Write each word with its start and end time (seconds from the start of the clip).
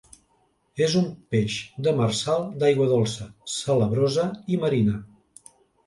És 0.85 0.95
un 1.01 1.05
peix 1.35 1.57
demersal 1.89 2.47
d'aigua 2.65 2.89
dolça, 2.95 3.31
salabrosa 3.61 4.29
i 4.57 4.63
marina. 4.65 5.01